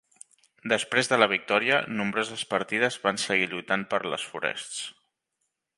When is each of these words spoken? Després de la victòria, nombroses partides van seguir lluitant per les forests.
Després 0.71 1.09
de 1.11 1.19
la 1.19 1.27
victòria, 1.33 1.77
nombroses 1.99 2.45
partides 2.55 2.99
van 3.07 3.21
seguir 3.27 3.49
lluitant 3.53 3.87
per 3.95 4.01
les 4.15 4.29
forests. 4.33 4.81